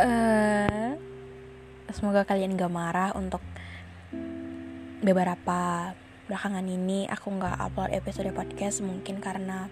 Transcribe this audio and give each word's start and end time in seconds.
Eh, 0.00 0.96
semoga 1.92 2.24
kalian 2.24 2.56
gak 2.56 2.72
marah 2.72 3.12
untuk 3.12 3.44
beberapa 5.04 5.92
belakangan 6.24 6.64
ini. 6.64 7.04
Aku 7.12 7.28
nggak 7.36 7.60
upload 7.68 7.92
episode 7.92 8.32
podcast 8.32 8.80
mungkin 8.80 9.20
karena 9.20 9.68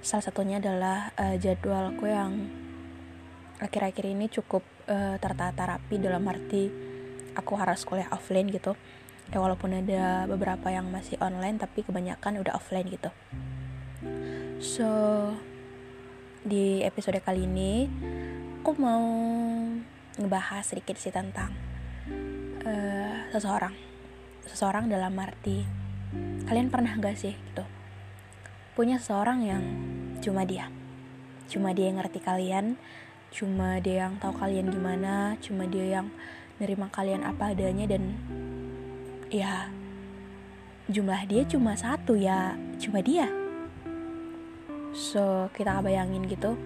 salah 0.00 0.24
satunya 0.24 0.56
adalah 0.56 1.12
uh, 1.20 1.36
jadwalku 1.36 2.08
yang 2.08 2.48
akhir-akhir 3.60 4.04
ini 4.08 4.32
cukup 4.32 4.64
uh, 4.88 5.20
tertata 5.20 5.76
rapi 5.76 6.00
dalam 6.00 6.22
arti 6.30 6.70
aku 7.36 7.52
harus 7.60 7.84
kuliah 7.84 8.08
offline 8.08 8.48
gitu. 8.48 8.72
Ya 9.28 9.44
walaupun 9.44 9.76
ada 9.76 10.24
beberapa 10.24 10.72
yang 10.72 10.88
masih 10.88 11.20
online 11.20 11.60
tapi 11.60 11.84
kebanyakan 11.84 12.40
udah 12.40 12.56
offline 12.56 12.88
gitu. 12.88 13.12
So 14.64 14.88
di 16.40 16.80
episode 16.86 17.20
kali 17.20 17.44
ini 17.44 17.90
aku 18.62 18.84
mau 18.84 19.04
ngebahas 20.18 20.66
sedikit 20.66 20.98
sih 20.98 21.14
tentang 21.14 21.54
uh, 22.66 23.30
seseorang. 23.30 23.72
Seseorang 24.44 24.90
dalam 24.90 25.14
arti 25.16 25.62
kalian 26.48 26.68
pernah 26.68 26.92
gak 26.98 27.16
sih 27.16 27.32
gitu? 27.32 27.64
Punya 28.74 28.98
seseorang 28.98 29.46
yang 29.46 29.62
cuma 30.18 30.42
dia. 30.42 30.68
Cuma 31.48 31.72
dia 31.72 31.88
yang 31.88 32.02
ngerti 32.02 32.20
kalian 32.20 32.76
cuma 33.28 33.76
dia 33.84 34.08
yang 34.08 34.16
tahu 34.16 34.32
kalian 34.40 34.72
gimana 34.72 35.36
cuma 35.44 35.68
dia 35.68 36.00
yang 36.00 36.08
nerima 36.56 36.88
kalian 36.88 37.28
apa 37.28 37.52
adanya 37.52 37.84
dan 37.84 38.16
ya 39.28 39.68
jumlah 40.88 41.28
dia 41.28 41.44
cuma 41.44 41.76
satu 41.76 42.16
ya 42.16 42.56
cuma 42.80 43.04
dia. 43.04 43.28
So 44.96 45.52
kita 45.52 45.84
bayangin 45.84 46.24
gitu. 46.24 46.56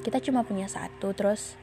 Kita 0.00 0.22
cuma 0.24 0.40
punya 0.46 0.70
satu 0.70 1.12
terus 1.12 1.60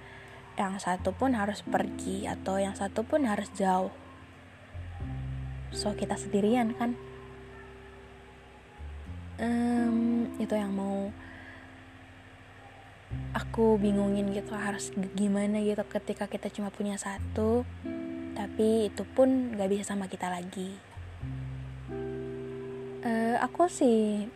yang 0.53 0.77
satu 0.77 1.13
pun 1.13 1.33
harus 1.33 1.65
pergi 1.65 2.29
atau 2.29 2.61
yang 2.61 2.77
satu 2.77 3.01
pun 3.01 3.25
harus 3.25 3.49
jauh. 3.57 3.93
So 5.73 5.97
kita 5.97 6.13
sendirian 6.13 6.77
kan? 6.77 6.93
Um, 9.41 10.29
itu 10.37 10.53
yang 10.53 10.77
mau 10.77 11.09
aku 13.33 13.81
bingungin 13.81 14.29
gitu 14.29 14.53
harus 14.53 14.93
gimana 15.17 15.57
gitu 15.65 15.81
ketika 15.89 16.29
kita 16.29 16.53
cuma 16.53 16.69
punya 16.69 17.01
satu 17.01 17.65
tapi 18.37 18.93
itu 18.93 19.01
pun 19.05 19.57
gak 19.57 19.69
bisa 19.69 19.93
sama 19.93 20.05
kita 20.05 20.29
lagi. 20.29 20.77
Uh, 23.03 23.35
aku 23.41 23.67
sih 23.67 24.29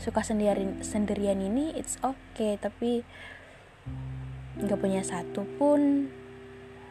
suka 0.00 0.24
sendirian 0.24 0.80
sendirian 0.80 1.38
ini 1.44 1.76
it's 1.76 2.00
okay 2.00 2.56
tapi 2.56 3.04
nggak 4.60 4.80
punya 4.80 5.00
satu 5.00 5.44
pun. 5.56 6.08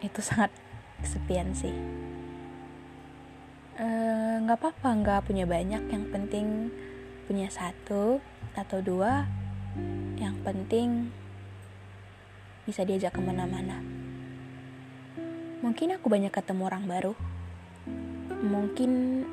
Itu 0.02 0.20
sangat 0.28 0.50
kesepian 1.02 1.54
sih. 1.54 1.74
Nggak 4.44 4.58
uh, 4.58 4.60
apa-apa 4.60 4.90
nggak 5.00 5.26
punya 5.30 5.46
banyak. 5.46 5.84
Yang 5.90 6.06
penting 6.10 6.46
punya 7.30 7.48
satu 7.54 8.18
atau 8.58 8.80
dua. 8.82 9.30
Yang 10.18 10.36
penting 10.44 10.90
bisa 12.66 12.84
diajak 12.84 13.16
ke 13.16 13.22
mana-mana. 13.22 13.80
Mungkin 15.60 15.96
aku 15.96 16.08
banyak 16.10 16.34
ketemu 16.34 16.62
orang 16.68 16.84
baru. 16.90 17.14
Mungkin 18.40 19.24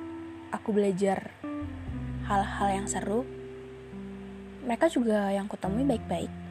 aku 0.51 0.75
belajar 0.75 1.31
hal-hal 2.27 2.69
yang 2.83 2.87
seru. 2.91 3.23
Mereka 4.67 4.91
juga 4.91 5.31
yang 5.31 5.47
kutemui 5.47 5.87
baik-baik 5.87 6.46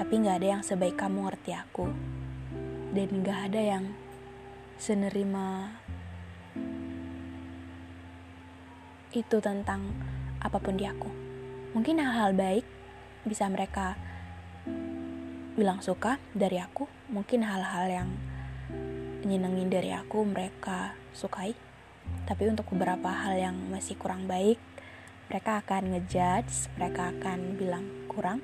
tapi 0.00 0.16
nggak 0.16 0.40
ada 0.40 0.48
yang 0.56 0.62
sebaik 0.64 0.96
kamu 0.96 1.28
ngerti 1.28 1.52
aku 1.52 1.92
dan 2.96 3.08
nggak 3.20 3.52
ada 3.52 3.60
yang 3.60 3.84
senerima 4.80 5.76
itu 9.12 9.36
tentang 9.44 9.92
apa 10.40 10.56
pun 10.56 10.80
di 10.80 10.88
aku. 10.88 11.12
Mungkin 11.76 12.00
hal-hal 12.00 12.32
baik 12.32 12.64
bisa 13.28 13.44
mereka 13.52 14.00
bilang 15.52 15.84
suka 15.84 16.16
dari 16.32 16.56
aku, 16.56 16.88
mungkin 17.12 17.44
hal-hal 17.44 17.86
yang 17.92 18.08
nyenengin 19.28 19.68
dari 19.68 19.92
aku 19.92 20.24
mereka 20.24 20.96
sukai. 21.12 21.52
Tapi 22.24 22.48
untuk 22.48 22.72
beberapa 22.72 23.12
hal 23.12 23.36
yang 23.36 23.56
masih 23.68 24.00
kurang 24.00 24.24
baik, 24.24 24.56
mereka 25.28 25.60
akan 25.60 25.92
ngejudge, 25.92 26.72
mereka 26.80 27.12
akan 27.12 27.60
bilang 27.60 27.84
kurang. 28.08 28.40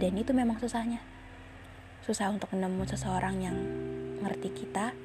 Dan 0.00 0.16
itu 0.16 0.32
memang 0.32 0.56
susahnya. 0.56 1.04
Susah 2.00 2.32
untuk 2.32 2.48
menemukan 2.56 2.96
seseorang 2.96 3.36
yang 3.44 3.56
ngerti 4.24 4.48
kita, 4.48 4.96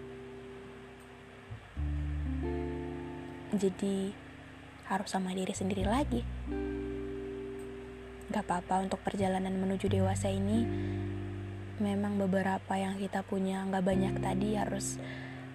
jadi 3.51 4.16
harus 4.88 5.09
sama 5.11 5.35
diri 5.35 5.51
sendiri 5.51 5.84
lagi. 5.84 6.23
Gak 8.31 8.47
apa-apa 8.47 8.88
untuk 8.88 9.03
perjalanan 9.03 9.55
menuju 9.59 9.91
dewasa 9.91 10.31
ini 10.31 10.63
memang 11.75 12.16
beberapa 12.16 12.79
yang 12.79 12.95
kita 12.95 13.19
punya 13.28 13.67
gak 13.67 13.84
banyak 13.84 14.16
tadi 14.23 14.55
harus 14.55 14.95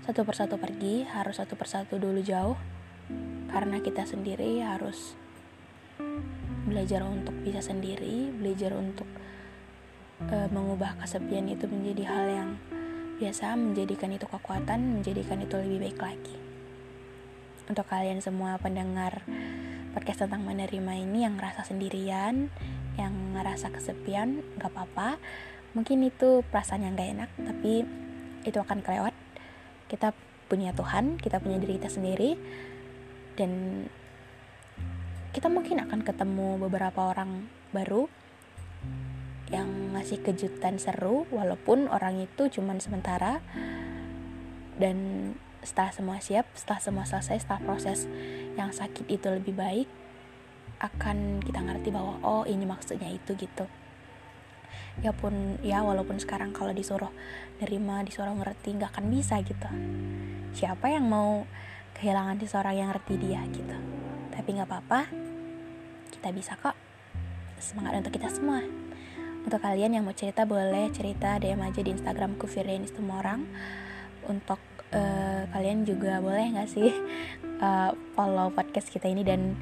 satu 0.05 0.25
persatu 0.25 0.61
pergi, 0.61 1.09
harus 1.09 1.41
satu 1.41 1.56
persatu 1.56 1.97
dulu 1.97 2.21
jauh 2.21 2.61
karena 3.49 3.81
kita 3.81 4.05
sendiri 4.05 4.61
harus 4.61 5.17
belajar 6.69 7.03
untuk 7.03 7.34
bisa 7.43 7.59
sendiri, 7.61 8.31
belajar 8.31 8.76
untuk 8.79 9.09
uh, 10.28 10.49
mengubah 10.52 11.00
kesepian 11.00 11.49
itu 11.49 11.64
menjadi 11.64 12.02
hal 12.12 12.25
yang 12.28 12.50
biasa, 13.17 13.56
menjadikan 13.56 14.12
itu 14.12 14.28
kekuatan, 14.28 15.00
menjadikan 15.00 15.40
itu 15.40 15.56
lebih 15.56 15.88
baik 15.88 16.00
lagi 16.00 16.37
untuk 17.70 17.87
kalian 17.87 18.19
semua 18.19 18.58
pendengar 18.58 19.22
podcast 19.94 20.26
tentang 20.26 20.43
menerima 20.43 21.06
ini 21.06 21.22
yang 21.22 21.38
ngerasa 21.38 21.70
sendirian, 21.70 22.50
yang 22.99 23.14
ngerasa 23.38 23.70
kesepian, 23.70 24.43
gak 24.58 24.75
apa-apa. 24.75 25.22
Mungkin 25.78 26.02
itu 26.02 26.43
perasaan 26.50 26.82
yang 26.82 26.99
gak 26.99 27.11
enak, 27.14 27.31
tapi 27.38 27.87
itu 28.43 28.58
akan 28.58 28.82
kelewat. 28.82 29.14
Kita 29.87 30.11
punya 30.50 30.75
Tuhan, 30.75 31.23
kita 31.23 31.38
punya 31.38 31.62
diri 31.62 31.78
kita 31.78 31.94
sendiri, 31.94 32.34
dan 33.38 33.87
kita 35.31 35.46
mungkin 35.46 35.78
akan 35.87 36.02
ketemu 36.02 36.58
beberapa 36.58 37.14
orang 37.14 37.46
baru 37.70 38.11
yang 39.50 39.94
ngasih 39.99 40.23
kejutan 40.23 40.79
seru, 40.79 41.26
walaupun 41.35 41.91
orang 41.91 42.23
itu 42.23 42.47
cuman 42.49 42.79
sementara, 42.79 43.43
dan 44.79 44.97
setelah 45.61 45.93
semua 45.93 46.19
siap, 46.23 46.49
setelah 46.56 46.81
semua 46.81 47.05
selesai, 47.05 47.44
setelah 47.44 47.61
proses 47.61 48.08
yang 48.56 48.73
sakit 48.73 49.11
itu 49.11 49.26
lebih 49.29 49.52
baik, 49.58 49.88
akan 50.81 51.44
kita 51.44 51.61
ngerti 51.61 51.93
bahwa 51.93 52.17
oh 52.25 52.49
ini 52.49 52.64
maksudnya 52.64 53.12
itu 53.12 53.37
gitu. 53.37 53.69
Ya 55.05 55.12
pun 55.12 55.61
ya 55.61 55.85
walaupun 55.85 56.17
sekarang 56.17 56.56
kalau 56.56 56.73
disuruh 56.73 57.12
nerima 57.61 58.00
disuruh 58.00 58.32
ngerti 58.32 58.81
nggak 58.81 58.97
akan 58.97 59.06
bisa 59.12 59.37
gitu. 59.44 59.69
Siapa 60.56 60.88
yang 60.88 61.05
mau 61.06 61.44
kehilangan 62.00 62.41
seseorang 62.41 62.75
yang 62.81 62.88
ngerti 62.97 63.14
dia 63.20 63.44
gitu. 63.52 63.76
Tapi 64.32 64.49
nggak 64.56 64.69
apa-apa 64.69 65.00
kita 66.17 66.32
bisa 66.32 66.56
kok. 66.56 66.76
Semangat 67.61 68.00
untuk 68.00 68.17
kita 68.17 68.32
semua 68.32 68.64
untuk 69.46 69.60
kalian 69.60 69.96
yang 69.96 70.04
mau 70.04 70.16
cerita 70.16 70.44
boleh 70.44 70.92
cerita 70.92 71.40
DM 71.40 71.60
aja 71.64 71.81
di 71.81 71.90
Instagramku 71.94 72.44
Firdanis 72.44 72.92
semua 72.92 73.25
orang 73.25 73.48
untuk 74.28 74.60
uh, 74.92 75.48
kalian 75.50 75.88
juga 75.88 76.20
boleh 76.20 76.54
nggak 76.56 76.69
sih 76.69 76.92
uh, 77.64 77.90
follow 78.14 78.52
podcast 78.52 78.92
kita 78.92 79.08
ini 79.08 79.25
dan 79.25 79.56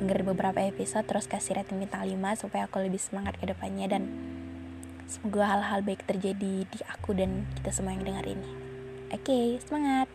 denger 0.00 0.24
beberapa 0.28 0.60
episode 0.60 1.08
terus 1.08 1.24
kasih 1.26 1.58
rating 1.60 1.80
bintang 1.80 2.04
5 2.04 2.44
supaya 2.44 2.68
aku 2.68 2.84
lebih 2.84 3.00
semangat 3.00 3.40
ke 3.40 3.48
depannya 3.48 3.88
dan 3.88 4.04
Semoga 5.12 5.44
hal-hal 5.44 5.84
baik 5.84 6.08
terjadi 6.08 6.64
di 6.64 6.78
aku 6.88 7.12
dan 7.12 7.44
kita 7.60 7.68
semua 7.68 7.92
yang 7.92 8.00
dengar 8.00 8.24
ini. 8.24 8.48
Oke, 9.12 9.28
okay, 9.28 9.46
semangat! 9.60 10.08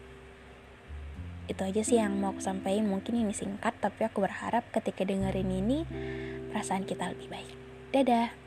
Itu 1.45 1.61
aja 1.61 1.85
sih 1.85 2.01
yang 2.01 2.17
mau 2.17 2.33
aku 2.33 2.41
sampaikan. 2.41 2.89
Mungkin 2.89 3.13
ini 3.13 3.29
singkat, 3.29 3.77
tapi 3.77 4.09
aku 4.09 4.25
berharap 4.25 4.65
ketika 4.73 5.05
dengerin 5.05 5.53
ini, 5.53 5.85
perasaan 6.49 6.89
kita 6.89 7.13
lebih 7.13 7.29
baik. 7.29 7.53
Dadah! 7.93 8.46